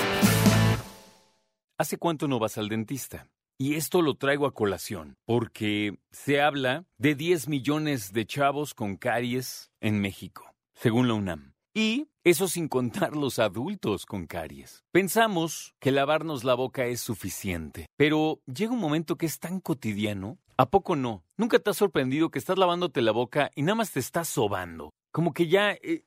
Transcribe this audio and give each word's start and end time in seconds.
¿Hace 1.77 1.99
cuánto 1.99 2.29
no 2.29 2.39
vas 2.39 2.57
al 2.57 2.69
dentista? 2.69 3.27
Y 3.59 3.75
esto 3.75 4.01
lo 4.01 4.15
traigo 4.15 4.47
a 4.47 4.55
colación, 4.55 5.17
porque 5.27 5.99
se 6.13 6.41
habla 6.41 6.85
de 6.99 7.17
10 7.17 7.49
millones 7.49 8.13
de 8.13 8.27
chavos 8.27 8.75
con 8.75 8.95
caries 8.95 9.73
en 9.81 10.01
México, 10.01 10.55
según 10.73 11.09
la 11.09 11.15
UNAM. 11.15 11.55
Y 11.75 12.07
eso 12.23 12.47
sin 12.47 12.69
contar 12.69 13.17
los 13.17 13.41
adultos 13.41 14.07
con 14.07 14.29
caries. 14.29 14.85
Pensamos 14.93 15.75
que 15.81 15.91
lavarnos 15.91 16.45
la 16.45 16.55
boca 16.55 16.87
es 16.87 17.01
suficiente, 17.01 17.87
pero 17.97 18.41
llega 18.47 18.71
un 18.71 18.79
momento 18.79 19.17
que 19.17 19.27
es 19.27 19.41
tan 19.41 19.59
cotidiano. 19.59 20.39
¿A 20.61 20.71
poco 20.71 20.97
no? 20.97 21.25
¿Nunca 21.37 21.61
te 21.61 21.71
has 21.71 21.77
sorprendido 21.77 22.33
que 22.33 22.41
estás 22.41 22.59
lavándote 22.59 23.01
la 23.01 23.13
boca 23.13 23.49
y 23.55 23.63
nada 23.63 23.77
más 23.77 23.93
te 23.93 24.01
estás 24.01 24.27
sobando? 24.27 24.91
Como 25.13 25.33
que 25.33 25.47
ya 25.47 25.71
eh, 25.71 26.05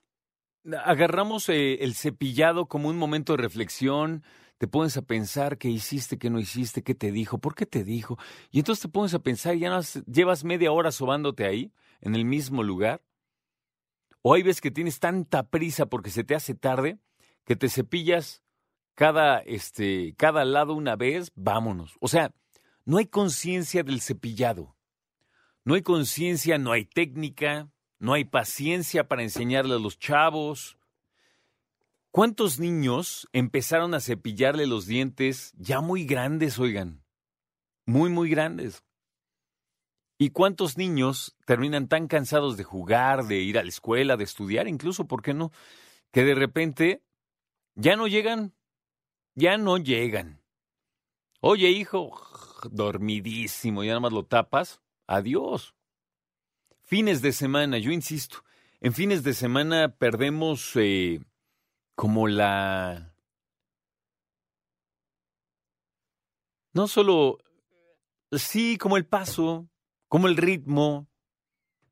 agarramos 0.84 1.48
eh, 1.48 1.76
el 1.86 1.96
cepillado 1.96 2.66
como 2.66 2.90
un 2.90 2.98
momento 2.98 3.32
de 3.32 3.41
reflexión, 3.41 4.24
te 4.58 4.68
pones 4.68 4.98
a 4.98 5.04
pensar 5.04 5.58
qué 5.58 5.70
hiciste, 5.70 6.18
qué 6.18 6.30
no 6.30 6.38
hiciste, 6.38 6.84
qué 6.84 6.94
te 6.94 7.14
dijo, 7.14 7.38
por 7.38 7.55
qué 7.55 7.66
te 7.66 7.86
dijo. 7.86 8.18
Y 8.52 8.60
entonces 8.60 8.82
te 8.82 8.90
pones 8.90 9.14
a 9.14 9.20
pensar, 9.20 9.55
ya 9.55 9.70
no 9.70 9.80
llevas 10.05 10.44
media 10.44 10.74
hora 10.74 10.91
sobándote 10.91 11.46
ahí, 11.46 11.72
en 12.02 12.13
el 12.16 12.26
mismo 12.26 12.62
lugar. 12.62 13.02
O 14.22 14.34
hay 14.34 14.44
veces 14.44 14.60
que 14.60 14.70
tienes 14.70 14.99
tanta 14.99 15.44
prisa 15.49 15.86
porque 15.86 16.10
se 16.10 16.26
te 16.26 16.36
hace 16.36 16.55
tarde 16.55 16.99
que 17.46 17.55
te 17.55 17.70
cepillas 17.70 18.44
cada, 18.96 19.40
este, 19.40 20.13
cada 20.18 20.44
lado 20.44 20.74
una 20.74 20.98
vez, 20.98 21.32
vámonos. 21.36 21.96
O 22.02 22.10
sea, 22.10 22.34
no 22.85 22.98
hay 22.98 23.08
conciencia 23.08 23.84
del 23.84 24.02
cepillado. 24.02 24.76
No 25.63 25.76
hay 25.76 25.84
conciencia, 25.84 26.58
no 26.58 26.71
hay 26.71 26.85
técnica, 26.85 27.71
no 27.99 28.13
hay 28.13 28.26
paciencia 28.26 29.07
para 29.07 29.21
enseñarle 29.21 29.76
a 29.76 29.80
los 29.80 29.99
chavos. 29.99 30.77
¿Cuántos 32.10 32.60
niños 32.60 33.29
empezaron 33.32 33.93
a 33.93 34.01
cepillarle 34.01 34.65
los 34.65 34.88
dientes 34.88 35.54
ya 35.57 35.82
muy 35.82 36.05
grandes, 36.05 36.57
oigan? 36.57 37.04
Muy, 37.85 38.10
muy 38.10 38.29
grandes. 38.29 38.84
¿Y 40.18 40.32
cuántos 40.32 40.77
niños 40.77 41.35
terminan 41.45 41.88
tan 41.88 42.07
cansados 42.07 42.57
de 42.57 42.63
jugar, 42.63 43.26
de 43.26 43.38
ir 43.38 43.57
a 43.57 43.63
la 43.63 43.70
escuela, 43.70 44.18
de 44.18 44.23
estudiar, 44.23 44.68
incluso, 44.68 45.07
¿por 45.07 45.21
qué 45.21 45.34
no? 45.34 45.51
Que 46.12 46.23
de 46.23 46.35
repente 46.35 47.04
ya 47.76 47.95
no 47.95 48.07
llegan, 48.07 48.54
ya 49.35 49.57
no 49.57 49.77
llegan. 49.77 50.41
Oye, 51.40 51.70
hijo, 51.70 52.12
dormidísimo, 52.70 53.84
ya 53.84 53.91
nada 53.91 54.01
más 54.01 54.13
lo 54.13 54.26
tapas. 54.26 54.81
Adiós. 55.07 55.73
Fines 56.84 57.21
de 57.21 57.31
semana, 57.31 57.77
yo 57.77 57.91
insisto, 57.91 58.43
en 58.81 58.93
fines 58.93 59.23
de 59.23 59.34
semana 59.34 59.95
perdemos 59.95 60.71
eh, 60.76 61.21
como 61.95 62.27
la... 62.27 63.13
No 66.73 66.88
solo... 66.88 67.38
Sí, 68.31 68.78
como 68.78 68.95
el 68.97 69.06
paso, 69.06 69.67
como 70.07 70.28
el 70.28 70.38
ritmo, 70.38 71.07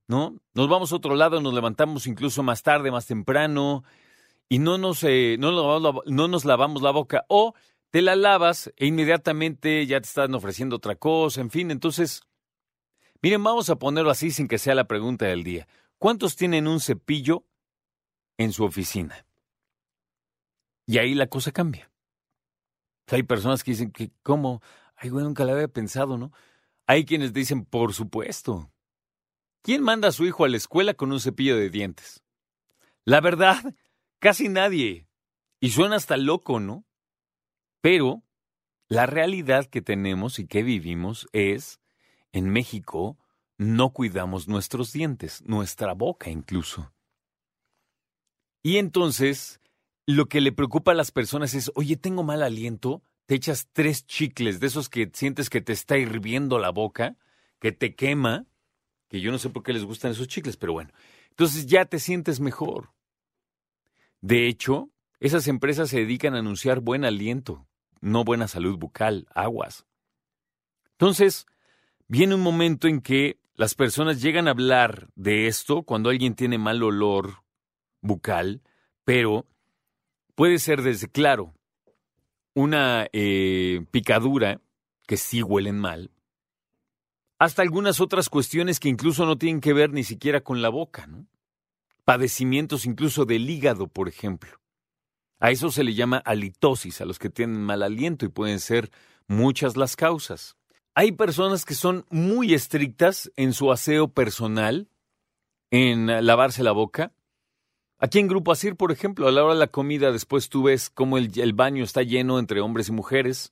¿no? 0.07 0.39
Nos 0.53 0.69
vamos 0.69 0.91
a 0.91 0.95
otro 0.95 1.15
lado, 1.15 1.41
nos 1.41 1.53
levantamos 1.53 2.07
incluso 2.07 2.43
más 2.43 2.63
tarde, 2.63 2.91
más 2.91 3.05
temprano, 3.05 3.83
y 4.47 4.59
no 4.59 4.77
nos, 4.77 5.03
eh, 5.03 5.37
no, 5.37 5.51
no 6.05 6.27
nos 6.27 6.45
lavamos 6.45 6.81
la 6.81 6.91
boca, 6.91 7.25
o 7.27 7.53
te 7.91 8.01
la 8.01 8.15
lavas 8.15 8.71
e 8.77 8.85
inmediatamente 8.85 9.85
ya 9.85 9.99
te 9.99 10.07
están 10.07 10.33
ofreciendo 10.35 10.75
otra 10.75 10.95
cosa, 10.95 11.41
en 11.41 11.49
fin, 11.49 11.71
entonces, 11.71 12.21
miren, 13.21 13.43
vamos 13.43 13.69
a 13.69 13.77
ponerlo 13.77 14.11
así 14.11 14.31
sin 14.31 14.47
que 14.47 14.59
sea 14.59 14.75
la 14.75 14.87
pregunta 14.87 15.25
del 15.25 15.43
día. 15.43 15.67
¿Cuántos 15.97 16.35
tienen 16.35 16.67
un 16.67 16.79
cepillo 16.79 17.45
en 18.37 18.53
su 18.53 18.63
oficina? 18.63 19.25
Y 20.85 20.97
ahí 20.97 21.13
la 21.13 21.27
cosa 21.27 21.51
cambia. 21.51 21.91
hay 23.07 23.23
personas 23.23 23.63
que 23.63 23.71
dicen 23.71 23.91
que, 23.91 24.11
¿cómo? 24.23 24.61
Ay, 24.95 25.09
güey, 25.09 25.25
nunca 25.25 25.43
la 25.45 25.53
había 25.53 25.67
pensado, 25.67 26.17
¿no? 26.17 26.31
Hay 26.87 27.05
quienes 27.05 27.33
dicen, 27.33 27.65
por 27.65 27.93
supuesto. 27.93 28.71
¿Quién 29.61 29.83
manda 29.83 30.07
a 30.07 30.11
su 30.11 30.25
hijo 30.25 30.45
a 30.45 30.49
la 30.49 30.57
escuela 30.57 30.93
con 30.93 31.11
un 31.11 31.19
cepillo 31.19 31.57
de 31.57 31.69
dientes? 31.69 32.23
La 33.05 33.21
verdad, 33.21 33.75
casi 34.19 34.49
nadie. 34.49 35.07
Y 35.59 35.71
suena 35.71 35.97
hasta 35.97 36.17
loco, 36.17 36.59
¿no? 36.59 36.85
Pero 37.81 38.23
la 38.87 39.05
realidad 39.05 39.65
que 39.65 39.81
tenemos 39.81 40.39
y 40.39 40.47
que 40.47 40.63
vivimos 40.63 41.27
es, 41.31 41.79
en 42.31 42.49
México, 42.49 43.17
no 43.57 43.91
cuidamos 43.91 44.47
nuestros 44.47 44.91
dientes, 44.93 45.43
nuestra 45.45 45.93
boca 45.93 46.29
incluso. 46.29 46.93
Y 48.61 48.77
entonces 48.77 49.61
lo 50.05 50.25
que 50.25 50.41
le 50.41 50.51
preocupa 50.51 50.91
a 50.91 50.95
las 50.95 51.11
personas 51.11 51.53
es, 51.53 51.71
oye, 51.75 51.95
tengo 51.95 52.23
mal 52.23 52.41
aliento, 52.41 53.03
te 53.27 53.35
echas 53.35 53.69
tres 53.71 54.07
chicles 54.07 54.59
de 54.59 54.67
esos 54.67 54.89
que 54.89 55.11
sientes 55.13 55.51
que 55.51 55.61
te 55.61 55.71
está 55.71 55.99
hirviendo 55.99 56.57
la 56.57 56.71
boca, 56.71 57.15
que 57.59 57.71
te 57.71 57.93
quema, 57.93 58.47
que 59.07 59.21
yo 59.21 59.31
no 59.31 59.37
sé 59.37 59.51
por 59.51 59.61
qué 59.61 59.71
les 59.71 59.85
gustan 59.85 60.11
esos 60.11 60.27
chicles, 60.27 60.57
pero 60.57 60.73
bueno, 60.73 60.91
entonces 61.29 61.67
ya 61.67 61.85
te 61.85 61.99
sientes 61.99 62.39
mejor. 62.39 62.91
De 64.19 64.47
hecho, 64.47 64.89
esas 65.19 65.47
empresas 65.47 65.89
se 65.89 65.99
dedican 65.99 66.33
a 66.33 66.39
anunciar 66.39 66.79
buen 66.79 67.05
aliento, 67.05 67.67
no 68.01 68.23
buena 68.23 68.47
salud 68.47 68.77
bucal, 68.77 69.27
aguas. 69.33 69.85
Entonces, 70.91 71.45
viene 72.07 72.35
un 72.35 72.41
momento 72.41 72.87
en 72.87 73.01
que 73.01 73.39
las 73.55 73.75
personas 73.75 74.21
llegan 74.21 74.47
a 74.47 74.51
hablar 74.51 75.09
de 75.15 75.47
esto 75.47 75.83
cuando 75.83 76.09
alguien 76.09 76.35
tiene 76.35 76.57
mal 76.57 76.81
olor 76.83 77.43
bucal, 78.01 78.61
pero 79.03 79.45
Puede 80.39 80.57
ser 80.59 80.83
desde, 80.83 81.09
claro, 81.09 81.53
una 82.53 83.09
eh, 83.11 83.85
picadura, 83.91 84.61
que 85.05 85.17
sí 85.17 85.43
huelen 85.43 85.77
mal, 85.77 86.11
hasta 87.37 87.61
algunas 87.61 87.99
otras 87.99 88.29
cuestiones 88.29 88.79
que 88.79 88.87
incluso 88.87 89.25
no 89.25 89.37
tienen 89.37 89.59
que 89.59 89.73
ver 89.73 89.91
ni 89.91 90.05
siquiera 90.05 90.39
con 90.39 90.61
la 90.61 90.69
boca, 90.69 91.07
¿no? 91.07 91.27
Padecimientos 92.05 92.85
incluso 92.85 93.25
del 93.25 93.49
hígado, 93.49 93.87
por 93.87 94.07
ejemplo. 94.07 94.58
A 95.39 95.51
eso 95.51 95.71
se 95.71 95.83
le 95.83 95.93
llama 95.93 96.21
halitosis, 96.25 97.01
a 97.01 97.05
los 97.05 97.19
que 97.19 97.29
tienen 97.29 97.61
mal 97.61 97.83
aliento 97.83 98.25
y 98.25 98.29
pueden 98.29 98.59
ser 98.59 98.91
muchas 99.27 99.77
las 99.77 99.95
causas. 99.95 100.57
Hay 100.95 101.13
personas 101.13 101.65
que 101.65 101.75
son 101.75 102.05
muy 102.09 102.53
estrictas 102.53 103.31
en 103.35 103.53
su 103.53 103.71
aseo 103.71 104.09
personal, 104.09 104.89
en 105.71 106.07
lavarse 106.25 106.63
la 106.63 106.71
boca, 106.71 107.13
Aquí 108.01 108.19
en 108.19 108.29
Grupo 108.29 108.53
Asir, 108.53 108.77
por 108.77 108.93
ejemplo, 108.93 109.27
a 109.27 109.31
la 109.31 109.43
hora 109.43 109.53
de 109.53 109.59
la 109.59 109.67
comida, 109.67 110.13
después 110.13 110.47
tú 110.47 110.63
ves 110.63 110.89
cómo 110.89 111.17
el, 111.17 111.53
baño 111.53 111.83
está 111.83 112.01
lleno 112.01 112.39
entre 112.39 112.61
hombres 112.61 112.87
y 112.87 112.93
mujeres, 112.93 113.51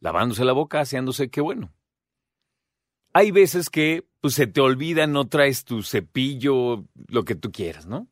lavándose 0.00 0.44
la 0.44 0.52
boca, 0.52 0.80
aseándose, 0.80 1.30
qué 1.30 1.40
bueno. 1.40 1.72
Hay 3.14 3.30
veces 3.30 3.70
que 3.70 4.06
pues, 4.20 4.34
se 4.34 4.46
te 4.46 4.60
olvida, 4.60 5.06
no 5.06 5.28
traes 5.28 5.64
tu 5.64 5.82
cepillo, 5.82 6.84
lo 7.08 7.24
que 7.24 7.36
tú 7.36 7.50
quieras, 7.50 7.86
¿no? 7.86 8.06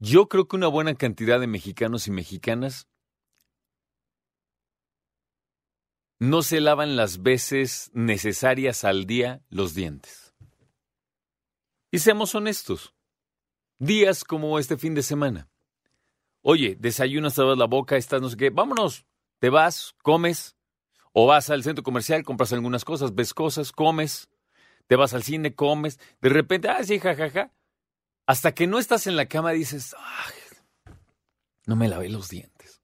Yo 0.00 0.28
creo 0.28 0.46
que 0.46 0.56
una 0.56 0.68
buena 0.68 0.94
cantidad 0.94 1.40
de 1.40 1.48
mexicanos 1.48 2.06
y 2.06 2.12
mexicanas 2.12 2.88
no 6.20 6.42
se 6.42 6.60
lavan 6.60 6.96
las 6.96 7.22
veces 7.22 7.90
necesarias 7.94 8.84
al 8.84 9.06
día 9.06 9.42
los 9.50 9.74
dientes. 9.74 10.34
Y 11.90 11.98
seamos 11.98 12.34
honestos. 12.34 12.94
Días 13.78 14.24
como 14.24 14.58
este 14.58 14.76
fin 14.76 14.94
de 14.94 15.02
semana. 15.02 15.48
Oye, 16.42 16.76
desayunas, 16.78 17.34
te 17.34 17.42
la 17.42 17.66
boca, 17.66 17.96
estás 17.96 18.20
no 18.20 18.28
sé 18.28 18.36
qué, 18.36 18.50
vámonos. 18.50 19.04
Te 19.40 19.50
vas, 19.50 19.94
comes, 20.02 20.56
o 21.12 21.26
vas 21.26 21.50
al 21.50 21.62
centro 21.62 21.82
comercial, 21.82 22.24
compras 22.24 22.52
algunas 22.52 22.84
cosas, 22.84 23.14
ves 23.14 23.34
cosas, 23.34 23.72
comes, 23.72 24.28
te 24.86 24.96
vas 24.96 25.14
al 25.14 25.22
cine, 25.22 25.54
comes, 25.54 25.98
de 26.20 26.28
repente, 26.28 26.68
ah, 26.68 26.82
sí, 26.82 26.98
jajaja. 26.98 27.52
Hasta 28.28 28.52
que 28.52 28.66
no 28.66 28.78
estás 28.78 29.06
en 29.06 29.16
la 29.16 29.24
cama 29.24 29.52
dices, 29.52 29.96
no 31.64 31.76
me 31.76 31.88
lavé 31.88 32.10
los 32.10 32.28
dientes. 32.28 32.82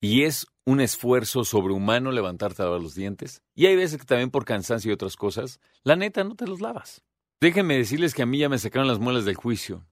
Y 0.00 0.22
es 0.22 0.46
un 0.64 0.80
esfuerzo 0.80 1.44
sobrehumano 1.44 2.12
levantarte 2.12 2.62
a 2.62 2.64
lavar 2.64 2.80
los 2.80 2.94
dientes. 2.94 3.42
Y 3.54 3.66
hay 3.66 3.76
veces 3.76 4.00
que 4.00 4.06
también 4.06 4.30
por 4.30 4.46
cansancio 4.46 4.90
y 4.90 4.94
otras 4.94 5.16
cosas, 5.16 5.60
la 5.84 5.96
neta 5.96 6.24
no 6.24 6.34
te 6.34 6.46
los 6.46 6.62
lavas. 6.62 7.04
Déjenme 7.42 7.76
decirles 7.76 8.14
que 8.14 8.22
a 8.22 8.26
mí 8.26 8.38
ya 8.38 8.48
me 8.48 8.56
sacaron 8.56 8.88
las 8.88 9.00
muelas 9.00 9.26
del 9.26 9.34
juicio. 9.34 9.86